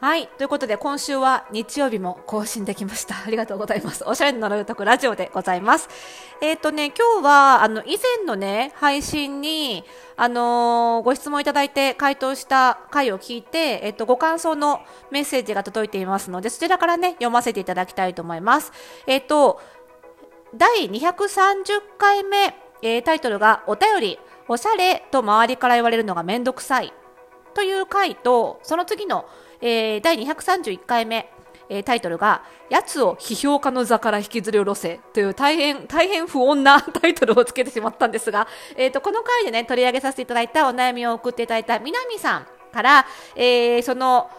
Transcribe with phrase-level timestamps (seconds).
[0.00, 0.28] はい。
[0.38, 3.16] ということで、今週は日曜日も更新できました。
[3.22, 4.02] ありがとうございます。
[4.06, 5.90] おしゃれの呪いとくラジオでございます。
[6.40, 9.84] えっ、とね、今日は、あの、以前のね、配信に、
[10.16, 18.72] あのーご質問いただいて回答した回を聞いて、えっ、と、ご感想のメッセージが届いていますので、そちらからね、読ませていただきたいと思います。
[19.06, 19.60] えっ、と、
[20.54, 26.94] 第230回目、えータイトルが、お便り、おしゃれと周りから言われるのがめんどくさい。
[27.52, 29.26] という回と、その次の、
[29.60, 31.30] えー第231回目、
[31.68, 38.46] えータイトルが、やつを批評家の座から引きずり下ろせという大変、大変不穏な タイトルをつけてしまったんですが、
[38.76, 44.30] えっ、と、この回でね、取り上げさせていただいたお悩みを送っていただいた南さんから、えーその、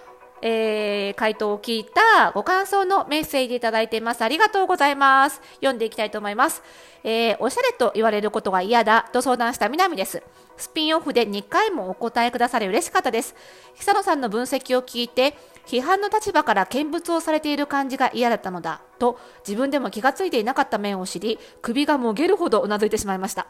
[0.41, 4.23] えー回答を聞いたご感想のメッセージいただいています。
[4.23, 5.41] ありがとうございます。
[5.55, 6.63] 読んでいきたいと思います。
[7.03, 10.23] えーおしゃれと言われることが嫌だと相談した南です。
[10.61, 13.35] スピンオフで2回もお答えくださり嬉しかったです。
[13.75, 23.47] 久野さんの分析を聞いて、批判の立場から見物をされている感じが嫌だったのだと自分でも気がついていなかった面を知り、首がもげるほどうなずいてしまいました。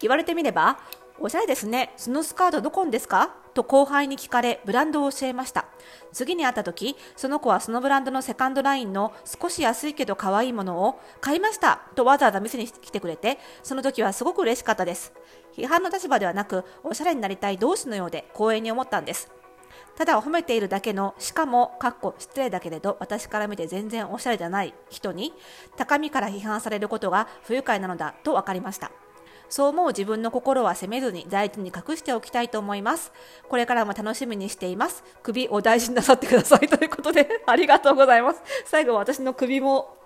[0.00, 0.78] 言われてみれば、
[1.24, 1.92] おしゃれですね。
[1.96, 3.32] そのスカートどこんですか？
[3.54, 5.66] と後輩に聞かれ、ブランドを教えました。
[6.12, 15.12] 次に会った時、その子はそのブランドのセカンドラインの少し安いけど可愛いものを買いましたとわざわざ店に来てくれて、その時はすごく嬉しかったです。
[15.56, 19.30] 批判の立場ではなく、おしゃれになりたい同志のようで光栄に思ったんです。
[19.96, 25.34] ただ褒めているだけの、しかも、かっこ失礼だけれど、私から見て全然おしゃれじゃない人に、
[25.76, 28.90] 高みから批判されることが不愉快なのだと分かりました。
[29.52, 33.12] そう思う自分の心は責めずに大事に隠しておきたいと思います。
[33.50, 35.04] これからも楽しみにしています。
[35.22, 38.40] 首を大事になさってくださいということで、ありがとうございます。
[38.64, 39.98] 最後は私の首も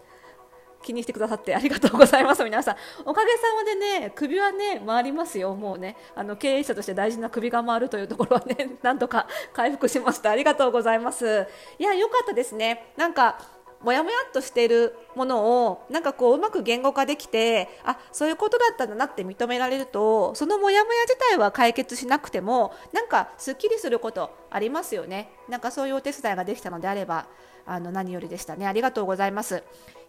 [0.83, 11.47] 気にしてくださってありがとうございます皆さんおかげさまでね首はね回りますよもうねあの経営者として大事な首が回るというところはね なんとか回復しましたありがとうございます
[11.79, 13.41] いや良かったですねなんか
[13.83, 25.31] もやもやっとしているものをなんかこううまく言語化できてあそういうことだったんだなって認められるとそのもやもや自体は解決しなくてもなんかすっきりすることありますよね。
[25.49, 27.27] なんかそういうお手伝いができたのであれば
[27.67, 28.67] あの何よりでしたね。
[28.67, 29.63] ありがとうございます。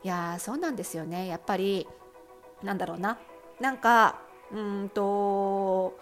[0.04, 1.28] いやーそうなんですよね。
[1.28, 1.88] やっぱり
[2.64, 3.18] なんだろうな。
[3.60, 4.20] なんか
[4.52, 5.98] うーんと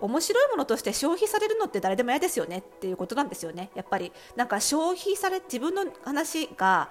[0.00, 3.70] 面白いものとして消費されるのって誰でも嫌ですよねっていうことなんですよね。
[3.74, 4.12] やっぱり。
[4.36, 6.90] なんか消費され自分の話が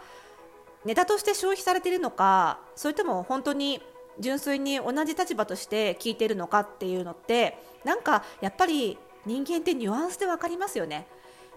[0.85, 3.81] ネタとして消費されているのかそれとも本当に
[4.19, 11.05] 純粋に同じ立場として聞いているのかっていうのってなんかやっぱり人間ってニュアンスで分かりますよね。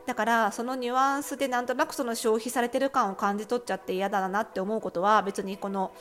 [0.04, 5.92] だからそのニュアンスでなんとなくその消費されてる感を感じ取っちゃって嫌だなって思うことは別にこの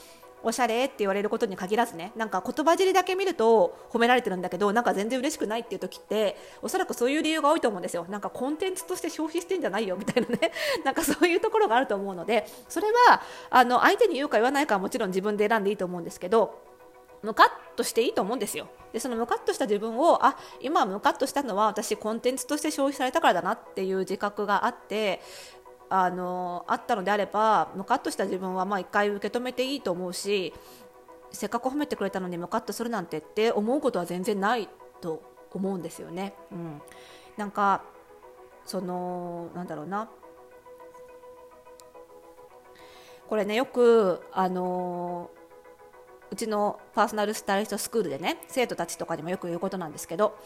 [0.44, 8.06] おしゃれって言われることに限らずねなんか言葉尻だけ見ると褒められてるんだけどなんか全然嬉しくないっていう時っておそらくそういう理由が多いと思うんですよ。
[8.10, 10.52] なんかコンテンツとして消費してんじゃないよみたいなね。
[10.84, 16.72] なんかそういうところがあると思うのでそれはあの相手に言うか言わないかはもちろん自分で選んでいいと思うんですけど
[17.22, 18.68] ムカッとしていいと思うんですよ。
[18.94, 25.22] でそのムカッとした自分をあ今ムカッとしたのは私コンテンツとして消費されたからだなっていう自覚があって
[25.94, 30.54] あのあったのであればムカッとした自分はまあ一回受け止めていいと思うし
[31.32, 34.70] せっかく褒めてくれたのにムカッとするなんてって思うことは全然ない
[35.02, 36.34] と思うんですよね。
[36.50, 36.82] うん、
[37.36, 37.84] なんか
[38.66, 40.10] そのなんだろうな
[43.28, 45.30] これねよくあの
[46.32, 50.38] うちのパーソナルスタイリストスクールでね生徒たちとかにもよく言うことなんですけど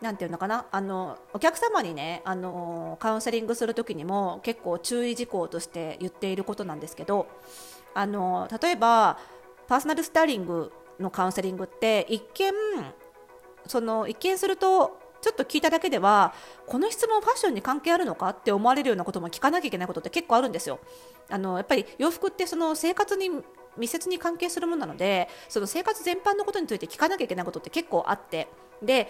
[0.00, 0.66] なんていうのかな？
[0.70, 7.26] あのお客様にねあのカウンセリングする時にも結構注意事項として言っていることなんですけど
[7.94, 9.18] あの例えば
[9.66, 12.52] パーソナルスタイリングのカウンセリングって一見
[13.66, 16.32] その一見するとちょっと聞いただけでは
[16.66, 18.28] この質問ファッションに関係あるのか？
[18.28, 20.78] って思われるようなことも聞かなきゃいけないことって結構あるんですよ。
[21.28, 23.30] あのやっぱり洋服ってその生活に
[23.76, 28.48] 密接に関係するものなのでその生活全般のことについて聞かなきゃいけないことって結構あって
[28.80, 29.08] で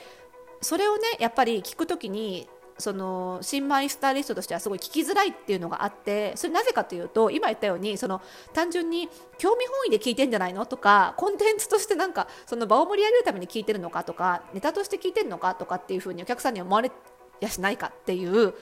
[0.61, 8.23] それをねやっぱり聞くときにその新米スタイリストとしてはすごい聞きづらいっていうのがあってそれなぜかというと今言ったようにその
[8.53, 16.93] 単純に興味本位で聞いてんじゃないのとかコンテンツとしてなんかその場を盛り上げるために聞いてるのかとかネタとして聞いてるのかとかっていうふうにお客さんに思われ
[17.41, 18.55] やしないかっていう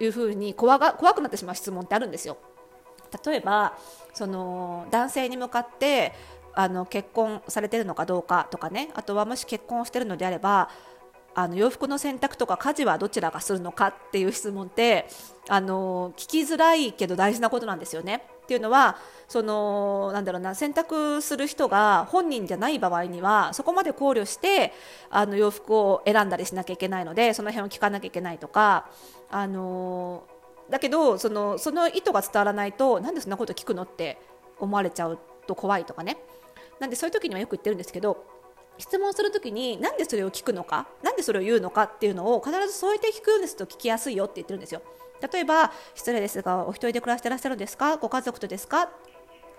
[0.00, 2.36] いうふうに怖が怖くなってしまう質問ってあるんですよ。
[3.24, 3.78] 例えば
[4.12, 6.12] その男性に向かって
[6.56, 10.70] あの結婚されてるのかどうかとかねあとはもし結婚してるのであれば
[11.34, 15.06] あの洋服の選択とか家事はどちらがするのかっていう質問って
[15.48, 18.26] あの聞きづらいけど大事なことなんですよね。
[18.44, 18.96] っていうのは
[19.28, 24.72] そのなんだろうな選択する人が本人じゃない場合にはそこまで考慮して
[25.10, 28.88] あの洋服を選んだりしなきゃいけないのでその辺を聞かなきゃいけないとか
[29.30, 30.24] あの
[30.70, 34.18] だけどそのその意図が伝わらないとなんでそんなこと聞くのって
[34.60, 36.16] 思われちゃうと怖いとかね
[36.80, 38.24] なんでそういう時にはよく言ってるんですけど
[38.78, 40.86] 質問するときになんでそれを聞くのか？
[41.02, 44.82] なんでそれを言うのかっていうのを必ず添えて聞くんですと聞きやすいよって言ってるんですよ。
[45.32, 47.96] 例えば失礼ですがお一人で暮らしてらっしゃるんですか？
[47.96, 48.90] ご家族とですか？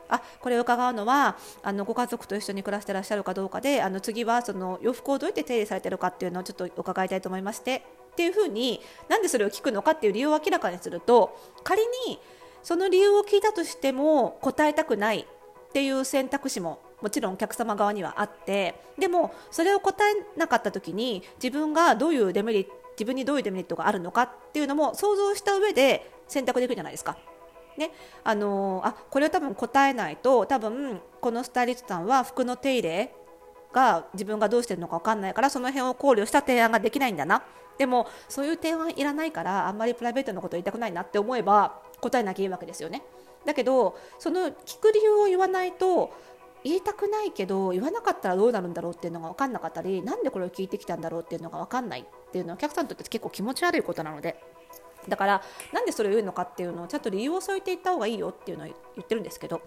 [0.09, 8.79] あこれを伺うのはあのご家族と一緒に暮らしてらっしゃるかどうかであの次はその洋服をどうやって手入れされてるかっていうのをちょっと伺いたいと思いましてっていうふうに
[9.09, 12.19] なんでそれを聞くのかっていう理由を明らかにすると仮に
[12.63, 27.15] その理由を聞いたとしても答えたくないっていう選択肢ももちろんお客様側にはあってでもそれを答えなかった時に自分がどういうデメリット自分にどういうデメリットがあるのかっていうのも想像した上で選択できるじゃないですか。
[27.77, 27.91] ね、
[28.23, 33.13] あのー、あこれを多分答えないと多分このスタイリストさんは服の手入れ
[33.71, 37.43] が自分がどうしてるのか分かんないからその辺を考慮した提案ができないんだな。
[37.77, 43.03] でもそういう提案いらないからあんまりプライベートのこと言いたくないなって思えば答えなきゃいいわけですよね。
[43.45, 46.11] だけどその聞く理由を言わないと
[46.63, 54.41] 言いたくないけど言わなかったらどうなるんだろうっていうのが分かんなかったりなんでこれを聞いてきたんだろうっていうのが分かんないっていうのはお客さんにとって結構気持ち悪いことなので。
[55.07, 59.61] だからなんでそれを言うのかっていうのをちゃんと理由を添えていった方がいいよっていうのを言ってるんですけど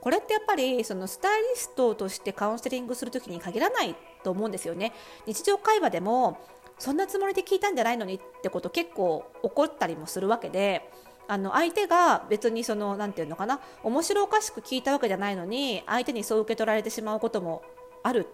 [0.00, 4.92] これってやっぱりそのスタイリストとしてカウンセリングする時に限らないと思うんですよね。
[5.26, 6.38] 日常会話でも
[6.78, 10.88] そんなつもりで聞いたんじゃないのにってこと結構起こったりもするわけで
[11.28, 17.62] あの相手が別にその何て言うのかな面白おかしく聞いたわけじゃないのに相手にそう受け取られてしまうことも
[18.02, 18.26] ある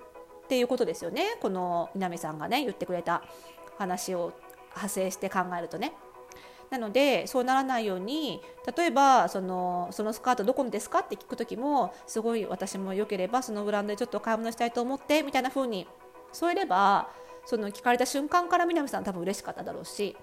[0.45, 3.23] っていうことですよねこの南さんがね言ってくれた
[3.79, 4.33] 話を
[4.71, 5.93] 派生して考えるとね。
[6.71, 8.41] なのでそうならないように
[8.75, 15.87] 例えばそのそのスカートどこのですかって聞く時もすごい私も良ければそのブランドでちょっと買い物したいと思ってみたいな風に
[16.33, 17.11] 添えれば
[17.45, 20.17] その聞かれた瞬間から南さん多分嬉しかっただろうし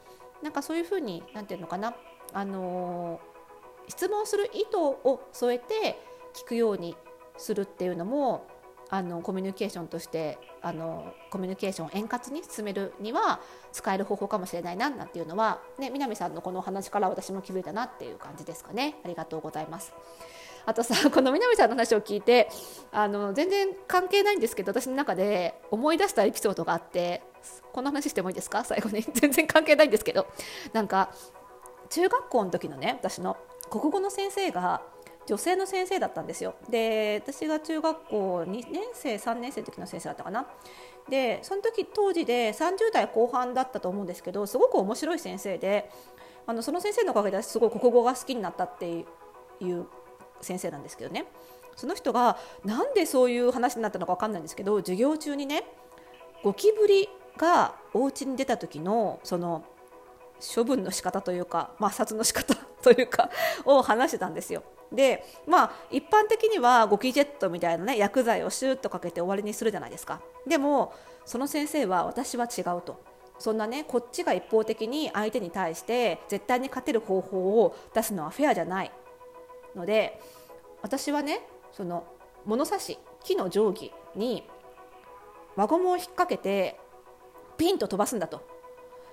[0.43, 1.95] なんかそういう風に何て言うのかな
[2.33, 3.19] あの
[3.87, 5.99] 質問する意図を添えて
[6.33, 6.95] 聞くように
[7.37, 8.47] するっていうのも
[8.91, 13.39] あのコミュニケーションとしてあのコミュニケーションを円滑に進めるには
[13.71, 19.93] 使える方法かもしれないななんていうのは、ね、南さんのこのお話から私も気づいたなっていう感じですかねありがとうございます。
[20.65, 22.49] あとさ この南さんの話を聞いて
[22.91, 27.23] あの全然関係ないんですけど私の中で思い出したエピソードがあって
[27.71, 28.63] こんな話してもいいですか？
[28.65, 29.01] 最後に。
[29.13, 30.27] 全然関係ないんですけど。
[30.73, 31.11] なんか
[31.89, 33.37] 中学校の時のね私の
[33.69, 34.81] 国語の先生が
[35.25, 36.55] 女性の先生だったんですよ。
[36.69, 40.47] で私が中学校2年生3年生の時の先生だったかな。
[41.07, 45.89] でその時当時で30代後半だったと思うんですけどすごく面白い先生で
[46.45, 49.87] あのその先生のおかげですごい国語が好きになったっていう
[50.41, 51.25] 先生なんですけどね。
[51.75, 55.63] その人がなんでそういう話になったのか分かんないんですけど授業中にね
[56.43, 57.07] ゴキブリ
[57.39, 59.63] がお家に出た時のその
[60.55, 63.29] 処分の仕方というか抹殺の仕方というか
[63.65, 64.63] を話してたんですよ。
[64.91, 70.21] でまあ一般的にはゴキジェットみたいなね薬剤をシューッとかけて終わりにするじゃないですか。
[70.45, 70.93] でも
[71.25, 72.97] その先生は私は違うと。
[73.37, 78.91] そんなねこっちが一方的に相手に対して絶対に勝てる方法を出すのはフェアじゃない。
[79.75, 80.19] ので
[80.81, 81.41] 私はね
[81.71, 82.03] その
[82.45, 84.43] 物差し木の定規に
[85.55, 86.79] 輪ゴムを引っ掛けて
[87.59, 88.41] ピンと飛ばすんだと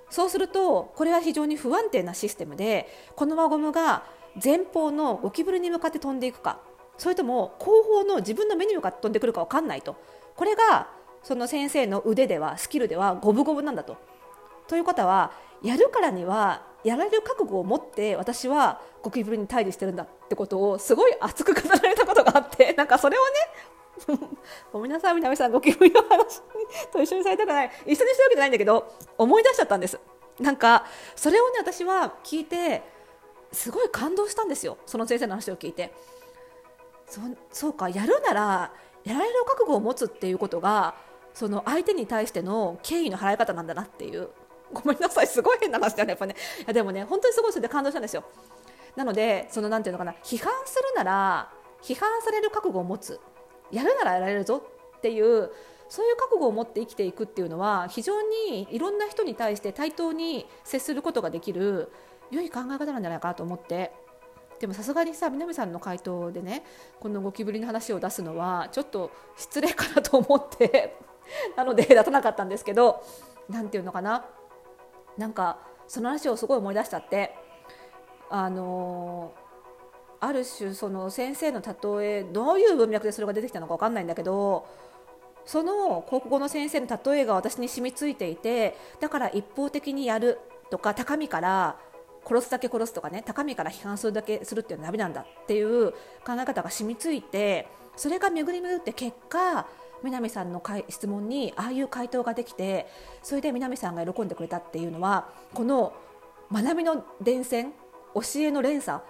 [0.09, 4.05] そうするとこれは非常に不安定なシステムでこの輪ゴムが
[4.43, 6.61] 前方のゴキブリに向かって飛んでいくか
[6.97, 9.97] それとも後方の自分の目に向かって飛んでくるか分かんないと
[10.37, 10.89] これが
[11.23, 13.97] その先生の腕ではスキルでは五分五分なんだと。
[14.69, 23.27] ということはやるからにはやられる覚悟を持って私はゴキブリに対峙してるんだってことをすごい熱く語られたことがあってなんかそれをね
[24.73, 26.43] ごめんなさい南さんゴキブリの話
[26.93, 27.71] と一緒にされたくない。
[27.87, 29.99] 一緒にしてるわけじゃないんだけど思い出しちゃったんです。
[30.41, 30.85] なんか
[31.15, 32.83] それをね私は聞いて
[33.53, 34.79] すごい感動したんですよ。
[34.87, 35.93] その先生の話を聞いて。
[37.07, 37.21] そ
[37.53, 38.73] そうかやるなら
[39.05, 40.97] やられる覚悟を持つっていうことが
[41.35, 44.29] その相手に対しての敬意の払い方なんだなっていう。
[44.73, 46.35] ごめんなさいすごい変な話だねやっぱね。
[46.61, 48.25] いやでもね本当にすごいそれで感動したんですよ。
[48.97, 53.21] なのでそのなんていうのかな批判するなら批判される覚悟を持つ。
[53.71, 54.63] やるならやられるぞ
[54.99, 55.51] っていう
[55.89, 61.91] そういう覚悟を持って生きていくっていうのは非常にいろんな人に対して対等に接することができる
[62.31, 63.93] 良い考え方なんじゃないかなと思って。
[64.59, 66.65] でもさすがにさ南さんの回答でね
[66.99, 70.97] このゴキブリの話を出すのはちょっと失礼かなと思って。
[71.57, 73.03] なので出さなかったんですけど
[73.49, 74.25] 何て言うのかな。
[75.19, 77.35] なんかその話をすごい思い出しちゃって。
[78.29, 79.35] あの
[80.21, 84.67] ある種その先生の例えどういう文脈でそれが出てきたのか分かんないんだけど
[85.45, 90.39] その国語の先生の例えが私に染みついていてだから一方的にやる
[90.71, 91.79] とか高みから
[92.27, 95.93] 殺すだけ殺すとかね高みから批判するだけするっていうのはダメなんだっていう
[96.25, 99.67] 考え方が染みついてそれが巡り巡って結果
[100.03, 102.87] 南さんの質問にああいう回答ができて
[103.23, 105.95] それで南さんが喜んでくれたっていうのはこの
[106.53, 107.71] 学びの伝染
[108.15, 109.01] 教えの連鎖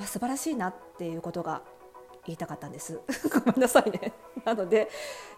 [0.00, 1.62] 素晴らしいなっていうことが
[2.26, 3.00] 言いたかったんです。
[3.32, 4.12] ごめんなさいね。
[4.44, 4.88] なので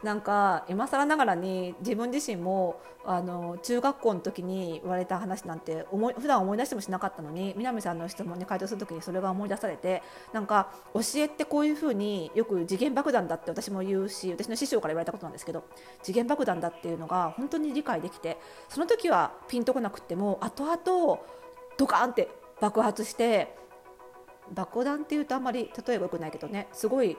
[0.03, 15.65] なんか今更ながらに自分自身もあの中学校の時に言われた話なんて思い普段思い出してもしなかったのに南さんの質問に回答する時にそれが思い出されてなんか教えってこういうふうによく次元爆弾だって私も言うし私の師匠から言われたことなんですけど
[16.03, 18.39] 次元爆弾だっていうのが本当に理解できて
[18.69, 21.21] その時はピンとこなくっても後々
[21.79, 22.29] ドカーンって
[22.61, 23.57] 爆発して
[24.53, 27.17] 爆弾っていうとあんまり例えばよくないけどねすごい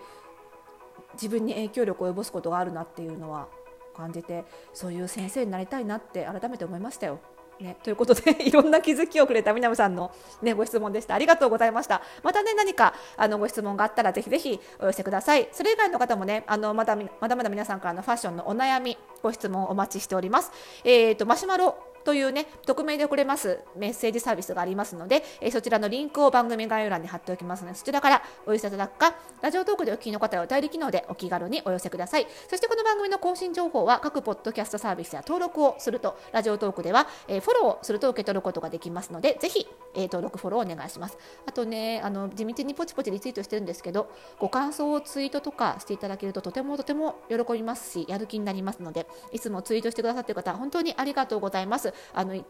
[1.13, 3.47] 自分に影響力を及ぼすことがあるなっていうのは
[3.95, 7.19] 感じてそういう先生になりたいなって改めて思いましたよ。
[7.59, 11.13] ね、ということで いろんな気づきをくれた南さんの、ね、ご質問でした。
[11.13, 12.01] ありがとうございました。
[12.23, 15.49] またね何かあのご質問があったらぜひぜひお寄せください。
[15.51, 20.53] それ以外の方もねあのまだまだまだ皆さんからのファッションのお悩みご質問お待ちしております。
[20.85, 32.27] えっ、ー、とマシュマロというね、匿名で送れますメッセージサービスがありますので、えー、そちらのリンクを番組概要欄に貼っておきますので、そちらからお寄せいただくか、ラジオトークでお聞きの方はお便り機能でお気軽にお寄せください。
[32.49, 41.17] そしてこの番組の更新情報は各ポッドキャストサービスや登録をすると、ラジオトークでは、えー、フォローすると受け取ることができますので、ぜひ、えー、登録、フォローお願いします。
[41.45, 51.88] あとね、あの地道にポチポチリツイートしてるんですけど、ご感想をツイートとかしていただけるととてもとても喜びますし、やる気になりますので、いつもツイートしてくださっている方、本当にありがとうございます。
[52.13, 52.45] あの一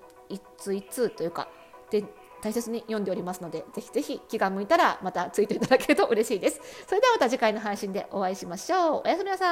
[0.57, 1.49] 通一通というか
[1.89, 2.03] で
[2.41, 6.61] 大切に読んでおりますのでぜひぜひ気が向いたらまたついていただけると嬉しいです。
[6.87, 9.01] それではまた次回の配信でお会いしましょう。
[9.05, 9.49] おやすみなさい。